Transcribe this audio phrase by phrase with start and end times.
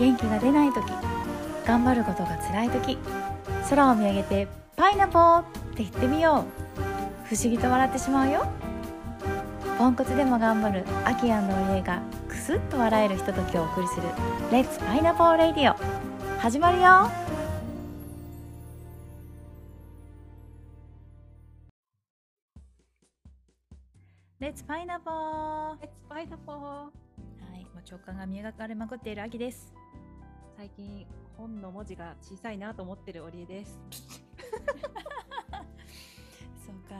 [0.00, 0.82] 元気が出ない時
[1.66, 2.96] 頑張ることが辛い時
[3.68, 5.44] 空を見上げて「パイナポー!」っ
[5.76, 6.46] て言ってみよ
[7.26, 7.26] う。
[7.26, 8.46] 不思議と笑ってしまうよ。
[9.78, 14.02] ポンコツでも頑張るアキアンの家がクスッと笑えるひとときをお送りする
[14.50, 15.76] 「レッツパイナポーレディオ」
[16.40, 17.10] 始まるよ。
[24.40, 25.82] レッツパイナポー。
[25.82, 26.56] レッツパイナポー。
[26.56, 26.90] は
[27.54, 29.79] い、もう直感が磨かれまくっている秋です。
[30.60, 31.06] 最近
[31.38, 33.80] 本の文字が小さいなと思ってるオリエです。
[36.66, 36.96] そうか。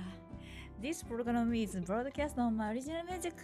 [0.80, 3.36] This program is broadcast on my original music.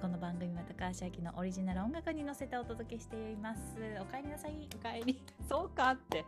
[0.00, 3.60] この番組は高橋明のオリジナル音楽に乗せてお届けしています。
[4.00, 4.66] おかえりなさい。
[4.74, 5.22] おかえり。
[5.46, 6.24] そうかって。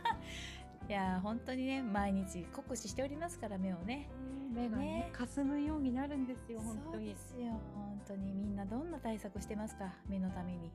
[0.88, 4.08] いやー、本当にね、毎日酷使しておりますから、目をね。
[4.50, 7.08] 目がねね霞むようになるんですよ本当そうに。
[7.08, 7.60] ですよ。
[7.74, 10.72] 本当にみんなどんな対策してますか目のために。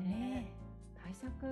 [0.00, 0.52] ね
[1.02, 1.46] 対策対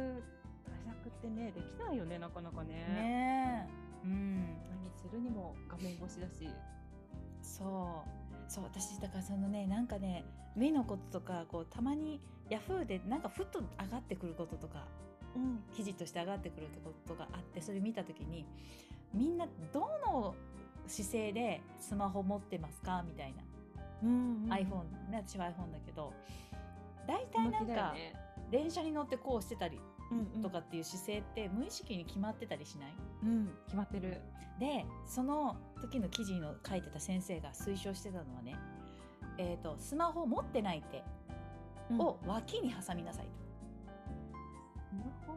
[0.87, 2.69] 策ってねできないよねなかなかね。
[2.75, 3.69] ね
[4.05, 4.07] え。
[4.07, 4.37] うん。
[4.37, 6.49] 何するにも画面越しだし。
[7.43, 10.25] そうそう私だからそのねなんかね
[10.57, 14.85] 目のこととかこうたまにヤフーでなんかふっと上がってくることとか
[15.35, 15.63] うん。
[15.75, 18.45] 記事として上がってくることがあってそれ見た時に
[19.15, 20.35] みんなどの
[20.87, 23.05] 姿勢でスマホ持ってますか？
[23.07, 23.43] みたいな、
[24.03, 26.13] うん、iPhone ね私は iPhone だけど
[27.07, 28.15] 大体なんかね。
[28.53, 32.93] 電車に乗ってこうしてたりうんとかっていう姿勢って無意識に決まってたりしない？
[33.25, 33.51] うん。
[33.65, 34.21] 決まってる。
[34.61, 38.55] でその時の記事の書いてた先生が推奨してたのはね、
[39.39, 41.03] えー、とスマホ持ってない手
[41.99, 43.27] を脇に挟みなさい
[44.91, 45.33] スマホ？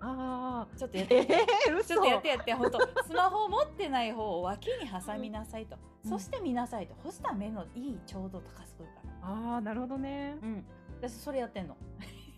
[0.00, 0.72] ああ。
[0.72, 1.16] と、ちょっとやって
[1.68, 1.94] えー、嘘。
[1.94, 2.80] ちょっとやってやって本当。
[3.06, 6.10] スマホを持ってない方を脇に挟みなさいと、うん。
[6.10, 6.96] そして見なさいと。
[7.04, 9.28] そしたら目のいいちょうど高すくるから。
[9.28, 10.36] ああなるほどね。
[10.42, 10.64] うん。
[11.00, 11.76] 私それやってんの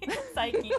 [0.34, 0.70] 最近。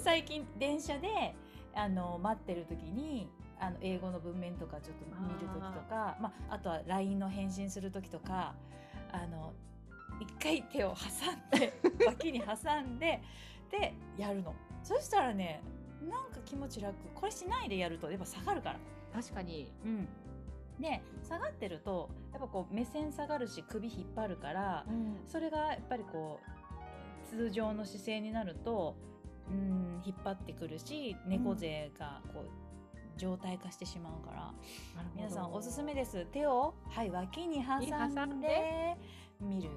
[0.00, 1.34] 最近電車で
[1.74, 8.54] あの待ってる時にあの英語の文面とかちょっと見る時とかまあ、あとは LINE の返信する時とか
[9.12, 9.52] あの
[10.20, 11.72] 一回手を挟んで
[12.06, 13.22] 脇に挟んで
[13.70, 14.54] でやるの。
[14.82, 15.62] そしたらね
[16.08, 16.94] なんか気持ち楽。
[17.14, 18.78] これしないでやるとやっぱ下がるから。
[19.12, 19.70] 確かに。
[19.84, 20.08] うん。
[20.80, 25.20] で下がってるとやっぱこう目線下がるし首引っ張るからうん。
[25.26, 26.59] それがやっぱりこう
[27.30, 28.96] 通常の姿勢になると
[29.48, 32.50] うん引っ張ってくるし猫背がこう
[33.16, 34.54] 状態化してしまうから、
[35.14, 36.24] 皆さんおすすめです。
[36.32, 38.96] 手を、はい、脇に挟挟んで。
[39.38, 39.68] 見る。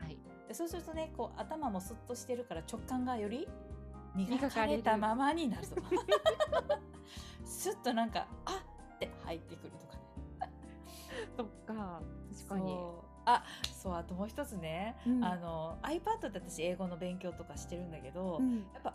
[0.00, 0.18] はい。
[0.48, 3.46] でそうするとねこう頭もスッとしてるから直感がより
[4.16, 5.76] 磨磨かれたままになると。
[7.46, 8.64] スッとなんかあ
[8.96, 10.52] って入ってくるとかね。
[11.38, 12.02] そっか。
[12.34, 12.76] 確かに。
[13.26, 13.44] あ
[13.74, 15.24] そうあともう一つね、うん。
[15.24, 18.58] あの iPad って私英語の勉強とかしてるんだけど、うん。
[18.72, 18.94] やっぱ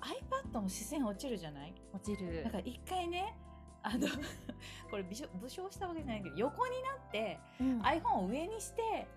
[0.53, 1.73] iPad も視線落ちるじゃない？
[1.93, 2.43] 落ちる。
[2.45, 3.35] だから一回ね
[3.83, 4.07] あの
[4.89, 5.15] これ武
[5.49, 7.81] 将したわけじゃないけど横になってうん。
[7.81, 9.07] iPhone を上にして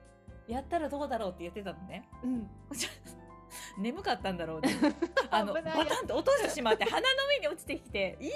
[0.48, 2.08] やったらどうだろうって言ってたのね。
[2.22, 2.50] うん。
[3.78, 4.74] 眠かったんだろうね。
[5.30, 8.28] あの バタンと落としてしまって鼻の上に落ちてきてい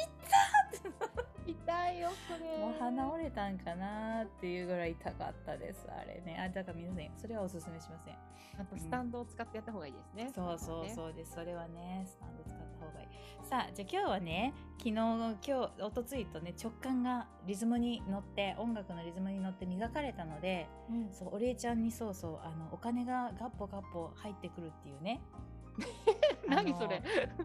[1.49, 8.15] 痛いよそれもう鼻折れたんかなっていうぐらい痛かったですあれねあだから皆さんそれはおすすめしません
[8.59, 11.35] あとスタンドを使ってやった方がいいですね、そうそううそうです。
[11.35, 13.09] それはね、スタンド使った方がいい。
[13.49, 25.21] さあ、じゃあ今日はね、昨日、今日、おとついとね、直感がリズムに乗って、音楽のリズムに乗って磨かれたので、うんそう、お礼ちゃんにそうそう、あの、お金がガッポガッポ入ってくるっていうね。
[26.49, 27.01] 何それ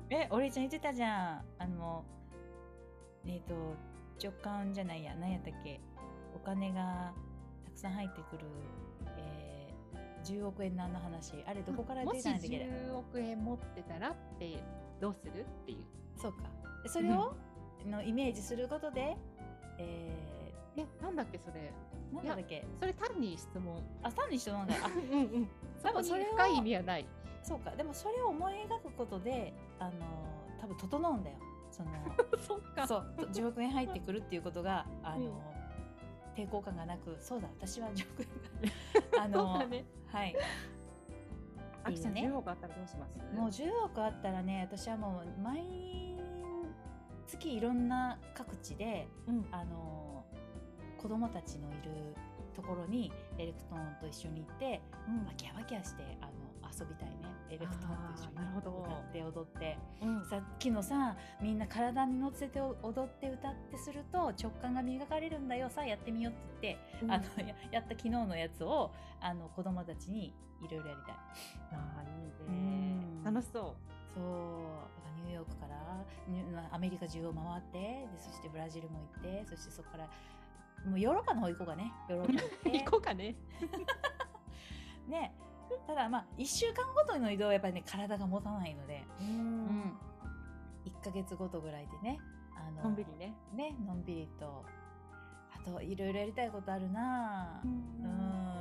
[0.09, 1.46] え、お礼ちゃん言ってたじゃん。
[1.59, 2.03] あの、
[3.28, 3.53] えっ、と、
[4.22, 5.79] 直感じゃないや、何やったっけ？
[6.35, 7.13] お金が
[7.66, 8.46] たくさん入ってくる、
[9.18, 9.63] えー
[10.24, 11.44] 10億円なんの話。
[11.46, 14.63] あれ、どこから出たんだっけ？10億円持ってたらって
[15.01, 15.78] どうするっていう
[16.18, 16.44] そうか。
[16.81, 17.35] でそれを、
[17.85, 19.18] のイメージすることで、
[19.78, 20.16] え
[20.78, 22.66] えなんだっけそれー、なんだっけ？
[22.80, 24.77] それ単に質問あ、単に質問が、あ、
[25.12, 25.50] うんうん
[25.81, 27.06] そこにそれを深い意味はない
[27.44, 27.71] そうか。
[27.71, 31.38] でもそれを思い描くことで、あのー、多分整うんだよ。
[31.74, 31.90] その、
[32.38, 32.88] そっか。
[32.88, 39.84] そう、10億円入ってくるっていうことが、あのー、抵抗感がなく、そうだ、私は10億円が、あの ね。
[40.08, 40.36] はい。
[41.84, 42.30] あきちね。
[42.30, 43.18] 10億あったらどうします？
[43.36, 46.16] もう10億あったらね、私はもう毎
[47.28, 49.46] 月いろんな各地で、うん。
[49.52, 50.24] あの
[50.98, 52.16] 子供たちのいる
[52.54, 55.24] ところにエレクトーンと一緒に行って、うん。
[55.26, 56.31] まあ、ギャバギャしてあの
[56.72, 57.16] 遊びたいね
[57.54, 58.82] エレクトーンと一緒にあーなるほど。
[58.84, 59.78] 歌って踊って。
[60.02, 60.26] うん。
[60.26, 62.74] さっきのさみんな体に乗せて踊
[63.06, 68.92] って歌ってすると直感が磨かれるんだよさあやってみようって言って、あのややった昨日のやつを
[69.22, 71.16] あの子供たちにいろいろやりたい。
[71.72, 73.24] あーいいうねん。
[73.24, 73.76] 楽しそ
[74.16, 75.04] そう。
[75.24, 75.74] ニューヨークから
[76.28, 80.10] ニュアメリカ中を回ってでそしてブラジルも行ってそしてそこから
[80.86, 81.94] もうヨーロッパの方行こうかね。
[82.10, 83.36] ヨーロッパ行 行こうかね。
[85.08, 85.34] ね
[85.88, 89.68] ただまあ1週間ごとの移動はやっぱりね体が持たないので、ううん。
[89.68, 89.98] ん、
[90.86, 92.19] 1ヶ月ごとぐらいでね
[92.56, 93.33] あののんびりね。
[93.54, 94.65] ねのんびりと。
[95.56, 98.54] あといろいろやりたいことあるなううん。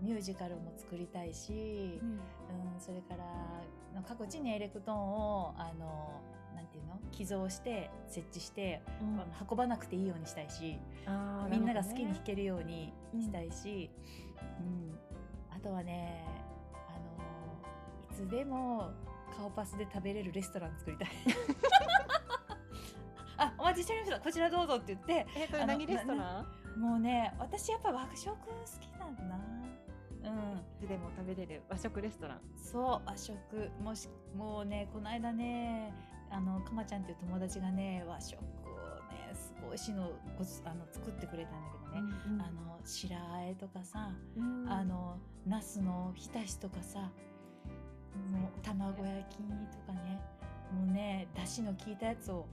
[0.00, 2.08] ミュージカルも作りたいし、うん。
[2.08, 6.20] うん、それから各地にエレクトーンをあの
[6.54, 6.98] なんていうの？
[7.10, 9.20] 寄贈して設置して、うん。
[9.48, 10.78] 運ばなくていいようにしたいし、
[11.50, 13.90] みんなが好きに弾るけるようにしたいし、
[14.58, 14.98] うん
[15.50, 16.24] あとはね
[16.88, 18.90] あのいつでも
[19.36, 21.08] 顔パスで食べれるレストラン作りたい。
[23.36, 24.20] あお待ちしておりました。
[24.20, 26.44] こちらどうぞって言ってえ、それ何レストラ
[26.76, 26.80] ン？
[26.80, 28.36] もうね私やっぱ和食好
[28.80, 29.36] きなんだな。
[29.36, 30.58] うん。
[30.58, 32.40] いつでも食べれる和食レストラン。
[32.56, 33.70] そう和食。
[33.82, 35.94] もしもうねこの間ね
[36.30, 38.38] あのかまちゃんっていう友達がね和食
[39.70, 46.98] 美味しいのごつあの作ってくれたんだけどね、うんあの白あえとかさ、うんあの茄子の浸しとかさ
[48.32, 50.20] もう卵焼きとかね
[50.72, 52.46] もうねだしの効いたやつを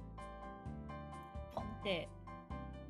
[1.55, 2.07] ポンって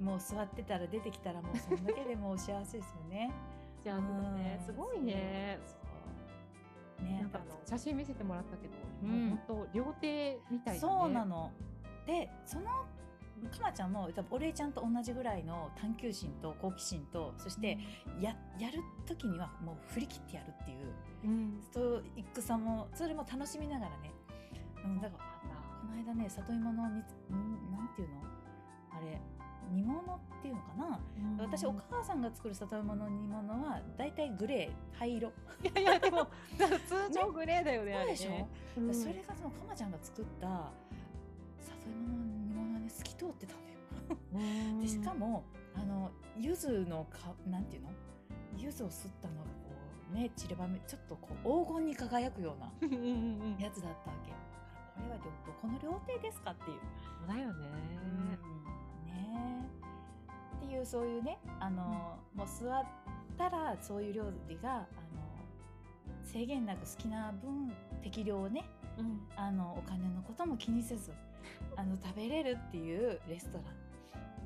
[0.01, 3.31] もう座ってたら出てきたらもうそんだけでもう幸せですよね。
[3.83, 5.59] じゃあねうんすごいね。
[7.01, 10.93] ねなんか写真見せてもらったけど、うん本当料亭みたいだね。
[10.99, 11.51] そうなの。
[12.05, 12.85] でその
[13.49, 17.77] かまちゃんも多分お礼ちゃんと同じぐらいの探求心と好奇心とそして
[18.19, 20.77] ややる時にはもう振り切ってやるっていう
[21.25, 24.11] うん、ストイックさもそれも楽しみながらね、
[24.85, 25.23] うん、だから
[25.81, 28.21] この間ね里芋の煮つんなんていうの？
[28.95, 29.19] あれ
[29.73, 31.51] 煮物っていうのかな、うん。
[31.51, 35.31] 私お母さんが作る里芋の煮物はだいたいグレー灰色、い
[35.73, 36.27] やいやでも
[36.87, 38.47] 通常グレーだよねあれそうでしょ、ね。
[38.77, 38.93] うん。
[38.95, 40.69] それがそのかまちゃんが作った里
[41.89, 42.36] 芋の
[43.17, 43.77] 通ってたんだよ。
[44.33, 45.43] うんでしかも
[45.75, 47.89] あの柚子のかなんていうの？
[48.57, 49.47] 柚子を吸ったのがこ
[50.13, 54.31] うね散りばめちょっとこう黄金に輝くようなうんうんうんやつだったわけ。
[54.31, 56.77] これはどどこの料亭ですかっていう。
[57.19, 57.67] そうだよね。
[59.05, 59.69] ね
[60.65, 62.85] っていうそういうねあの、もう座っ
[63.37, 64.85] たらそういう料理があの
[66.23, 67.71] 制限なく好きな分
[68.01, 68.65] 適量ね
[68.97, 71.11] うんあのお金のことも気にせず
[71.75, 73.59] あの食べれるっていうレスト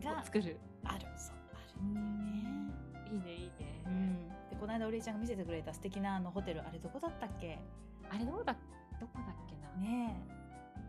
[0.04, 0.58] ランが作る。
[0.84, 3.12] あるそうあるんだよね。
[3.12, 3.84] いいねいいね。
[3.86, 7.60] うん、でこの間お礼ちゃんが見せてくれた素敵なあのホテルあれどこだったっけ？
[8.10, 8.56] あれどこだ
[9.00, 9.88] どこだっけな？
[9.88, 10.16] ね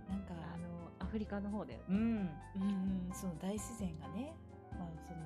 [0.08, 1.80] えなんかあのアフリカの方だよ。
[1.88, 4.34] うんうんその大自然がね、
[4.72, 5.20] まあ、その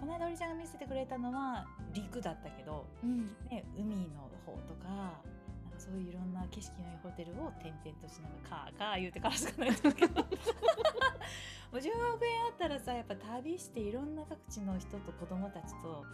[0.00, 3.34] この間お礼ちゃんが見せてくれたのは陸だったけど、うん。
[3.50, 10.28] ね、海の方とかなんかそういういろんな景色のいいホテルを転々としながらカーカー言うてからしかないんだけど も
[11.72, 16.04] う10億円あったらさやっぱ旅していろんな各地の人と子供たちとも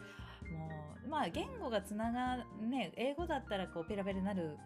[1.05, 4.57] うまあ言語がつながね英語だったらこうペラペラになる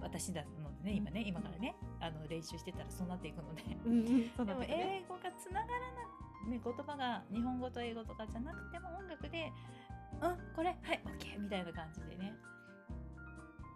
[0.00, 3.62] 私だのでね今ね今からねあの練習してたらそうなっていくので。
[3.62, 4.62] でも。
[4.64, 6.02] 英語がつながらな
[6.44, 9.52] く、ね、言葉が日本語と英語とかじゃなくても音楽で
[10.20, 12.34] 「うんこれはい OK」みたいな感じでね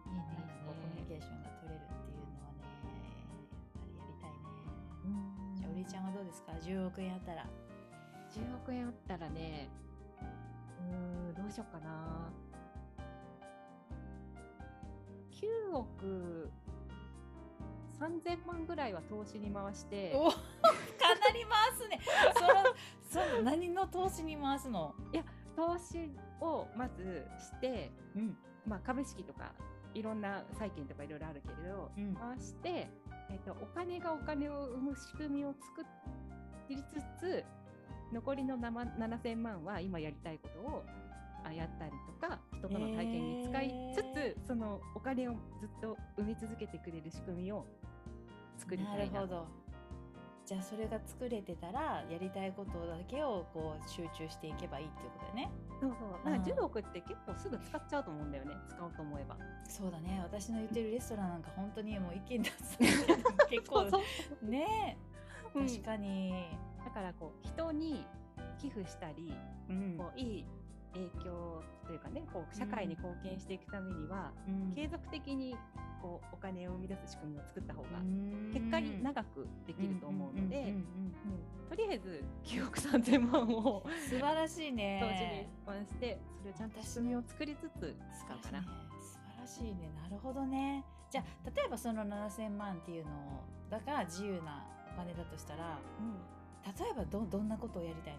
[0.07, 0.46] いいね
[1.21, 1.77] なんかこうコミュニいいね。
[1.77, 4.53] ケーションが取れるっていうのはねやっぱりやりたいね。
[5.05, 7.47] うんじゃあおりちゃんはどうですか？10億円あったら。
[8.33, 9.71] 10億円あったらね、
[10.21, 12.31] うーん、どうしようかな。
[15.33, 16.51] 9億
[17.99, 22.01] 3000万ぐらいは投資に回して、おかなり回すね。
[22.35, 24.95] そのその何の投資に回すの？
[25.55, 26.11] 投資
[26.43, 29.53] をまずして、うんまあ、株式とか
[29.97, 32.15] いろんな債券とかいろいろあるけれど、うん。
[32.15, 32.89] 回して、
[33.31, 35.87] えっとお金がお金を生む仕組みを作
[36.69, 37.45] りつつ
[38.13, 40.85] 残りの生7000万は今やりたいことを
[41.45, 47.65] あやったりとか人との体験に使いつつ、へそのお金をずっと生み続けてくれる仕組みを
[48.59, 49.47] 作りなたいなるほど。
[50.47, 55.53] じゃあそれが作れてたらやりたいことだけをこう集中していけばいいっていうことだよね。
[55.81, 56.11] そうそう。
[56.13, 58.55] だからうん10億って結構すぐ使っちゃうと思うんだよね。
[58.69, 59.37] 使おうと思えば。
[59.69, 60.21] そうだね。
[60.23, 62.79] 私の言ってるレストランなんか本当にもう意見出す
[63.51, 63.91] 結構
[64.43, 64.97] ね。
[65.55, 65.67] えうん。
[65.67, 66.47] 確かに、
[66.85, 68.07] だからこう人に
[68.59, 69.35] 寄付したり
[69.69, 69.97] うん。
[69.99, 70.47] こういい
[70.97, 74.75] 影響というかねこう社会に貢献していくためには、うん。
[74.75, 75.57] 継続的に
[76.03, 78.51] こうお金を生み出す仕組みを作った方がうん。
[78.53, 80.75] 結果に長くできると思うので、
[81.69, 88.63] とりあえず9億3000万を素晴らしい同時にね回してそれをちゃんと仕組みを作りつつ使うかな。
[88.63, 89.91] 素晴らしいね。
[90.03, 90.85] なるほどね。
[91.11, 93.11] じゃあ例えばその7,000万っていうの
[93.71, 96.15] だから自由なお金だとしたらうん。
[96.67, 98.15] 例えばどどんなことをやりたい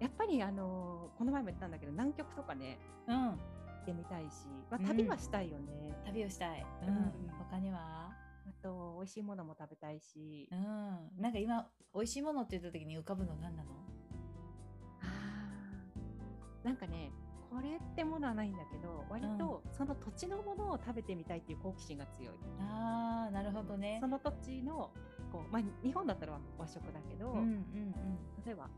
[0.00, 3.30] やっぱりあのこの前も言ったんだけど南極とかねのうん。
[3.30, 3.34] 行
[3.82, 6.88] ってみたいし、まあ、うん旅はしたいよね、旅をしたい、うん。
[6.88, 7.12] うん。
[7.50, 8.10] 他には？
[8.46, 11.22] あと美味しいものも食べたいし、うん。
[11.22, 13.70] なんか今美味しいものって言った時に浮かぶの何なの？
[16.64, 17.10] なんかね
[17.50, 23.98] これってものはないんだけど割とその土地のものを食べてみたいっていう好奇心が強い、あーなるほどね。
[24.02, 24.90] その土地の
[25.32, 27.64] こう、まあ、日本だったら和食だけど、うんうん。
[28.44, 28.68] 例えば、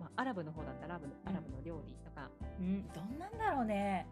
[0.00, 2.66] まあ、アラブの方だったらアラブのアラブの料理とか、うん。
[2.66, 4.06] うんどんなんだろうね。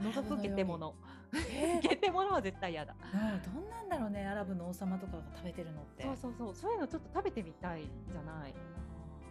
[0.00, 0.94] 覗くゲテモノ
[1.34, 1.88] えー。
[1.88, 2.94] ゲテモノは絶対嫌だ。
[3.02, 3.06] う
[3.50, 4.26] ん、どんなんだろうね。
[4.26, 6.02] アラブの王様とかが食べてるのって。
[6.04, 6.54] そうそうそう。
[6.54, 8.54] そういうのちょっと食べてみたいじゃない。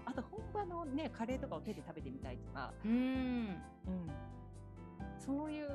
[0.06, 2.92] あと本場のねカレーとかを手で食べてみたいとか、うん。
[2.92, 3.58] うん、
[5.18, 5.70] そういう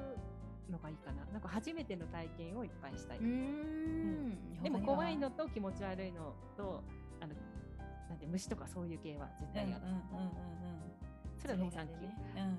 [0.71, 1.25] のがいいかな。
[1.33, 4.63] なんか初めての体験をいっぱいしたい、うん。
[4.63, 6.83] でも怖いのと気持ち悪いのと
[8.27, 10.47] あのなんて虫とかそういう系は絶対嫌だ、うんうんうんうんうん
[11.39, 12.17] それはノーサンキュー、ね。
[12.35, 12.57] うんうんうん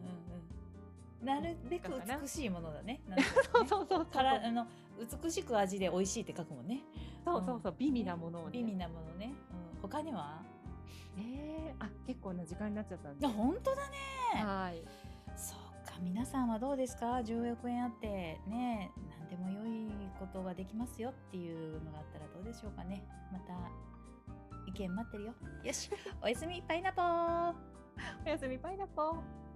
[1.19, 3.01] なるべく美しいものだね。
[3.51, 4.67] そうそうそうからあの
[5.23, 6.83] 美しく味で美味しいって書くもんね。
[7.25, 7.75] そうそうそう。
[7.77, 8.51] 美味なものをね。
[8.51, 9.33] 美味なものね、
[9.73, 10.43] うん、他には？
[11.17, 13.25] えー、あ結構な時間になっちゃったんで。
[13.25, 13.97] 本当だね。
[14.35, 14.83] はい。
[15.35, 23.03] そうか皆さんはどうですか？10億円あってね何でも良いことができますよっていうのがあったらどうでしょうかね。
[23.31, 23.53] また
[24.67, 25.33] 意見待ってるよ。
[25.63, 25.89] よし。
[26.21, 27.55] おやすみパイナポー。
[28.25, 29.46] おやすみパイナッポー